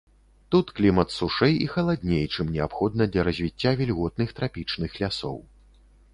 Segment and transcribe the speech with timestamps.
[0.53, 5.37] Тут клімат сушэй і халадней, чым неабходна для развіцця вільготных трапічных лясоў.